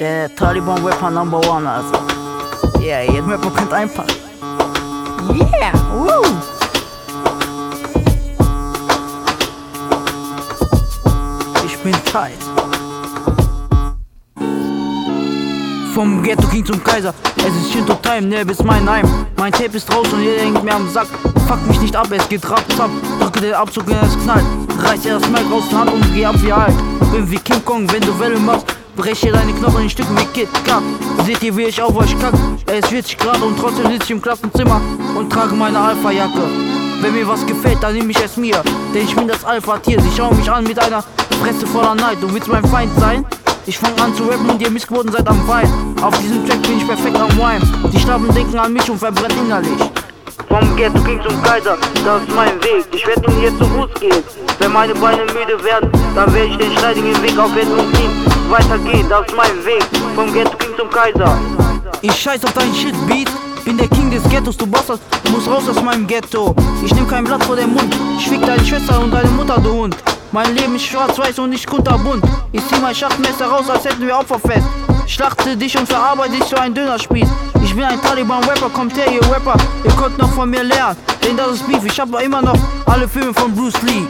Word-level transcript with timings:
Der 0.00 0.34
Taliban-Rapper 0.34 1.10
Number 1.10 1.46
One, 1.46 1.68
also. 1.68 1.92
Yeah, 2.80 3.02
jeden 3.02 3.28
Rapper 3.28 3.50
könnt 3.50 3.70
einpacken. 3.70 4.14
Yeah, 5.34 5.74
woo! 5.92 6.24
Ich 11.66 11.76
bin 11.80 11.92
tight. 12.10 12.32
Vom 15.94 16.22
Ghetto 16.22 16.48
King 16.48 16.64
zum 16.64 16.82
Kaiser. 16.82 17.12
Es 17.36 17.54
ist 17.54 17.70
Shinto 17.70 17.92
Time, 17.96 18.22
ne, 18.22 18.46
bis 18.46 18.64
mein 18.64 18.88
Heim. 18.88 19.06
Mein 19.36 19.52
Tape 19.52 19.76
ist 19.76 19.94
raus 19.94 20.06
und 20.14 20.22
jeder 20.22 20.40
hängt 20.40 20.64
mir 20.64 20.76
am 20.76 20.88
Sack. 20.88 21.08
Fuck 21.46 21.68
mich 21.68 21.78
nicht 21.78 21.94
ab, 21.94 22.08
es 22.10 22.26
geht 22.26 22.48
rap, 22.48 22.64
zapp. 22.74 22.88
Drücke 23.20 23.40
den 23.42 23.52
Abzug, 23.52 23.86
wenn 23.86 23.98
es 23.98 24.18
knallt. 24.22 24.46
Reiß 24.78 25.02
dir 25.02 25.18
das 25.18 25.28
Mic 25.28 25.44
aus 25.52 25.68
der 25.68 25.80
Hand 25.80 25.92
und 25.92 26.14
geh 26.14 26.24
ab 26.24 26.36
wie 26.38 26.52
alt. 26.54 26.74
Bin 27.12 27.30
wie 27.30 27.38
King 27.38 27.62
Kong, 27.66 27.86
wenn 27.92 28.00
du 28.00 28.18
Welle 28.18 28.38
machst. 28.38 28.79
Breche 28.96 29.30
deine 29.32 29.52
Knochen 29.52 29.82
in 29.82 29.90
Stücken 29.90 30.16
wie 30.16 30.26
Kit 30.26 30.48
Kat. 30.64 30.82
Seht 31.24 31.42
ihr, 31.42 31.56
wie 31.56 31.64
ich 31.64 31.80
auf 31.80 31.96
euch 31.96 32.18
kack? 32.18 32.34
Es 32.66 32.80
ist 32.80 32.88
40 32.88 33.18
Grad 33.18 33.40
und 33.42 33.58
trotzdem 33.58 33.90
sitze 33.90 34.04
ich 34.04 34.10
im 34.10 34.22
Klassenzimmer 34.22 34.80
und 35.16 35.30
trage 35.30 35.54
meine 35.54 35.78
Alpha-Jacke. 35.78 36.42
Wenn 37.00 37.14
mir 37.14 37.26
was 37.26 37.46
gefällt, 37.46 37.82
dann 37.82 37.94
nehme 37.94 38.10
ich 38.10 38.22
es 38.22 38.36
mir. 38.36 38.62
Denn 38.94 39.04
ich 39.04 39.14
bin 39.14 39.26
das 39.26 39.44
Alpha-Tier. 39.44 40.00
Sie 40.00 40.10
schauen 40.16 40.36
mich 40.36 40.50
an 40.50 40.64
mit 40.64 40.78
einer 40.78 41.02
Fresse 41.42 41.66
voller 41.66 41.94
Neid. 41.94 42.18
Du 42.20 42.32
willst 42.32 42.48
mein 42.48 42.64
Feind 42.64 42.90
sein? 42.98 43.24
Ich 43.66 43.78
fang 43.78 43.98
an 44.00 44.14
zu 44.14 44.24
rappen 44.24 44.50
und 44.50 44.60
ihr 44.60 44.70
Missgeburten 44.70 45.12
seid 45.12 45.28
am 45.28 45.46
Wein. 45.46 45.68
Auf 46.02 46.18
diesem 46.18 46.46
Track 46.46 46.62
bin 46.62 46.78
ich 46.78 46.86
perfekt 46.86 47.16
am 47.16 47.30
Wine. 47.38 47.60
Die 47.92 47.98
Schlappen 47.98 48.32
denken 48.34 48.58
an 48.58 48.72
mich 48.72 48.90
und 48.90 48.98
verbrennen 48.98 49.46
innerlich. 49.46 49.80
Vom 50.48 50.76
Ghetto 50.76 50.98
King 51.02 51.20
zum 51.22 51.42
Kaiser, 51.42 51.76
das 52.04 52.22
ist 52.22 52.34
mein 52.34 52.60
Weg. 52.62 52.84
Ich 52.92 53.06
werd 53.06 53.28
ihn 53.28 53.42
jetzt 53.42 53.58
zu 53.58 53.64
Fuß 53.64 54.00
gehen. 54.00 54.24
Wenn 54.58 54.72
meine 54.72 54.94
Beine 54.94 55.22
müde 55.22 55.62
werden, 55.62 55.90
dann 56.14 56.34
werde 56.34 56.48
ich 56.48 56.56
den 56.56 56.76
steidigen 56.76 57.22
Weg 57.22 57.38
aufwenden 57.38 57.78
und 57.78 57.92
ziehen. 58.50 58.70
Weitergehen, 58.70 59.08
das 59.08 59.26
ist 59.26 59.36
mein 59.36 59.64
Weg. 59.64 59.84
Vom 60.14 60.32
Ghetto 60.32 60.56
King 60.56 60.76
zum 60.76 60.90
Kaiser. 60.90 61.38
Ich 62.02 62.14
scheiß 62.14 62.44
auf 62.44 62.52
dein 62.52 62.74
Shit, 62.74 62.94
Beat. 63.06 63.28
Bin 63.64 63.76
der 63.76 63.88
King 63.88 64.10
des 64.10 64.22
Ghettos, 64.30 64.56
du 64.56 64.66
Bastard, 64.66 65.00
muss 65.30 65.46
raus 65.46 65.68
aus 65.68 65.82
meinem 65.82 66.06
Ghetto. 66.06 66.54
Ich 66.82 66.94
nehm 66.94 67.06
kein 67.06 67.24
Blatt 67.24 67.44
vor 67.44 67.56
den 67.56 67.74
Mund, 67.74 67.94
ich 68.18 68.26
fick 68.26 68.40
deine 68.40 68.64
Schwester 68.64 68.98
und 69.00 69.10
deine 69.10 69.28
Mutter, 69.28 69.60
du 69.60 69.70
Hund. 69.70 69.96
Mein 70.32 70.54
Leben 70.54 70.76
ist 70.76 70.86
schwarz-weiß 70.86 71.38
und 71.40 71.50
nicht 71.50 71.66
kunterbunt. 71.66 72.24
Ich 72.52 72.66
zieh 72.68 72.80
mein 72.80 72.94
Schachtmesser 72.94 73.48
raus, 73.48 73.68
als 73.68 73.84
hätten 73.84 74.06
wir 74.06 74.16
Opferfest. 74.16 74.66
Schlachte 75.06 75.56
dich 75.58 75.76
und 75.76 75.86
verarbeite 75.86 76.30
dich 76.30 76.46
zu 76.46 76.58
ein 76.58 76.72
Dönerspieß. 76.72 77.28
Ich 77.62 77.74
bin 77.74 77.84
ein 77.84 78.00
Taliban-Rapper, 78.00 78.70
kommt 78.70 78.96
her, 78.96 79.12
ihr 79.12 79.22
Rapper. 79.30 79.56
Ihr 79.84 79.92
könnt 79.92 80.16
noch 80.16 80.32
von 80.32 80.48
mir 80.48 80.64
lernen, 80.64 80.96
denn 81.22 81.36
das 81.36 81.56
ist 81.56 81.66
Beef. 81.66 81.84
Ich 81.84 82.00
hab 82.00 82.08
immer 82.18 82.40
noch 82.40 82.56
alle 82.86 83.06
Filme 83.06 83.34
von 83.34 83.54
Bruce 83.54 83.82
Lee. 83.82 84.06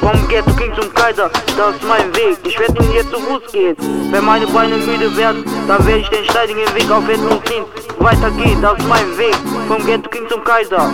Vom 0.00 0.28
Ghetto 0.28 0.52
King 0.54 0.72
zum 0.78 0.92
Kaiser, 0.94 1.30
das 1.56 1.76
ist 1.76 1.84
mein 1.88 2.14
Weg. 2.14 2.38
Ich 2.44 2.58
werd 2.58 2.78
ihn 2.80 2.92
jetzt 2.92 3.10
zu 3.10 3.18
Fuß 3.18 3.52
gehen. 3.52 3.76
Wenn 4.10 4.24
meine 4.24 4.46
Beine 4.46 4.76
müde 4.76 5.16
werden, 5.16 5.44
dann 5.66 5.86
werde 5.86 6.00
ich 6.00 6.08
den 6.08 6.24
steidigen 6.24 6.60
Weg 6.74 6.90
aufwenden 6.90 7.28
und 7.28 7.46
ziehen. 7.48 7.64
Weitergehen, 7.98 8.60
das 8.60 8.78
ist 8.78 8.88
mein 8.88 9.18
Weg. 9.18 9.36
Vom 9.68 9.84
Ghetto 9.86 10.10
King 10.10 10.28
zum 10.28 10.44
Kaiser. 10.44 10.90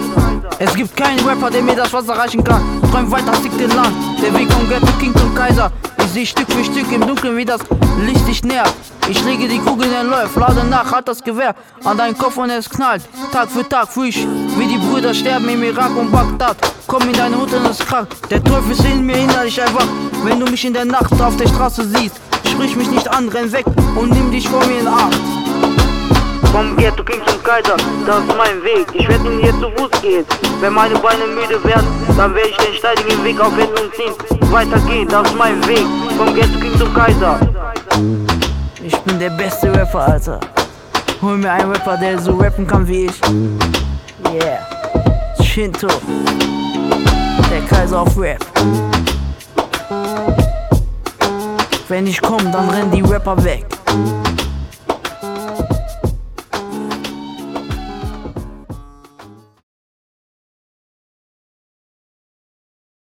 Es 0.59 0.75
gibt 0.75 0.97
keinen 0.97 1.19
Rapper, 1.27 1.51
der 1.51 1.63
mir 1.63 1.75
das 1.75 1.93
Wasser 1.93 2.13
reichen 2.13 2.45
kann. 2.45 2.63
Träum 2.93 3.11
weiter, 3.11 3.35
stick 3.35 3.57
den 3.57 3.71
Land. 3.75 3.93
Der 4.23 4.33
Weg 4.35 4.53
vom 4.53 4.69
Ghetto 4.69 4.93
King 4.99 5.15
zum 5.17 5.35
Kaiser. 5.35 5.73
Ich 6.05 6.11
seh 6.13 6.27
Stück 6.27 6.51
für 6.51 6.65
Stück 6.65 6.91
im 6.93 7.07
Dunkeln, 7.07 7.37
wie 7.37 7.45
das 7.45 7.61
Licht 8.05 8.27
dich 8.27 8.43
nährt. 8.43 8.73
Ich 9.09 9.23
lege 9.25 9.49
die 9.49 9.59
Kugel 9.59 9.87
in 9.87 9.93
den 9.93 10.11
Läuf, 10.11 10.35
lade 10.37 10.65
nach, 10.65 10.91
halt 10.93 11.09
das 11.09 11.23
Gewehr 11.23 11.55
an 11.85 11.99
deinen 11.99 12.17
Kopf 12.17 12.37
und 12.37 12.51
es 12.51 12.69
knallt. 12.69 13.03
Tag 13.33 13.51
für 13.51 13.69
Tag 13.69 13.89
frisch, 13.89 14.27
wie 14.57 14.67
die 14.67 14.79
Brüder 14.79 15.13
sterben 15.13 15.49
im 15.49 15.63
Irak 15.63 15.97
und 15.97 16.11
Bagdad. 16.11 16.57
Komm 16.87 17.03
in 17.03 17.13
deine 17.13 17.37
Hut 17.39 17.53
und 17.53 17.67
es 17.67 17.79
kracht. 17.79 18.09
Der 18.31 18.43
Teufel 18.43 18.73
ist 18.73 18.85
in 18.85 19.05
mir 19.05 19.17
innerlich 19.17 19.59
erwacht. 19.59 19.89
Wenn 20.25 20.41
du 20.41 20.47
mich 20.51 20.65
in 20.65 20.75
der 20.75 20.85
Nacht 20.85 21.21
auf 21.21 21.37
der 21.37 21.49
Straße 21.49 21.87
siehst, 21.89 22.17
sprich 22.47 22.77
mich 22.77 22.91
nicht 22.91 23.09
an, 23.09 23.29
renn 23.29 23.51
weg 23.53 23.67
und 23.97 24.11
nimm 24.11 24.31
dich 24.31 24.49
vor 24.49 24.65
mir 24.67 24.81
in 24.81 24.89
Acht. 24.89 25.40
Vom 26.53 26.77
Ghetto 26.77 27.05
King 27.05 27.21
zum 27.27 27.43
Kaiser, 27.45 27.77
das 28.07 28.19
ist 28.25 28.37
mein 28.37 28.63
Weg. 28.65 28.87
Ich 28.93 29.09
werd 29.09 29.25
ihn 29.25 29.41
jetzt 29.41 29.61
zu 29.61 29.71
Fuß 29.71 30.03
gehen. 30.03 30.25
Wenn 30.61 30.73
meine 30.73 30.99
Beine 30.99 31.27
müde 31.27 31.63
werden, 31.65 31.87
dann 32.17 32.35
werde 32.35 32.49
ich 32.49 32.57
den 32.57 32.75
steidigen 32.75 33.25
Weg 33.25 33.41
aufwenden 33.41 33.85
und 33.85 33.95
ziehen. 33.95 34.53
Weitergehen, 34.53 35.09
das 35.09 35.29
ist 35.29 35.37
mein 35.37 35.65
Weg. 35.69 35.87
Vom 36.19 36.35
Ghetto 36.35 36.59
King 36.59 36.77
zum 36.77 36.93
Kaiser. 36.93 37.39
Ich 38.83 38.97
bin 38.99 39.19
der 39.21 39.31
beste 39.31 39.73
Rapper, 39.73 40.09
Alter. 40.09 40.41
Hol 41.23 41.37
mir 41.37 41.53
einen 41.53 41.71
Rapper, 41.71 41.97
der 41.97 42.19
so 42.19 42.33
rappen 42.33 42.67
kann 42.67 42.87
wie 42.89 43.07
ich. 43.07 43.21
Yeah. 44.33 44.59
Shinto. 45.43 45.89
Der 47.51 47.61
Kaiser 47.69 48.01
auf 48.01 48.19
Rap. 48.19 48.45
Wenn 51.89 52.07
ich 52.07 52.21
komm, 52.21 52.51
dann 52.51 52.71
rennen 52.71 52.91
die 52.91 53.03
Rapper 53.03 53.43
weg. 53.45 53.67